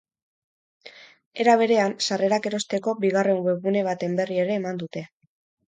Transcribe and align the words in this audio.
Era 1.43 1.55
berean, 1.63 1.95
sarrerak 2.07 2.49
erosteko 2.53 2.97
bigarren 3.05 3.47
webgune 3.51 3.87
baten 3.91 4.21
berri 4.23 4.45
ere 4.47 4.63
eman 4.63 4.83
dute. 4.87 5.11